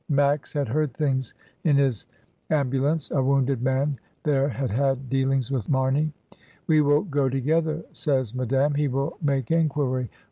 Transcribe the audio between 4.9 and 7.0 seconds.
dealings with Marney. "We